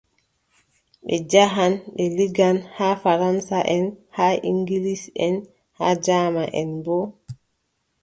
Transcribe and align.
Ɓe 1.05 1.15
njaahan 1.23 1.73
ɓe 1.93 2.03
liggan, 2.17 2.57
haa 2.77 2.95
faransaʼen 3.03 3.85
haa 4.17 4.33
iŋgilisʼen 4.49 5.35
haa 5.77 5.93
jaamanʼen 6.05 6.69
boo. 6.85 7.05